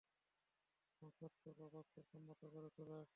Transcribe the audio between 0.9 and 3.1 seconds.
এবং সত্য তা বাস্তবসম্মত করে তোলে।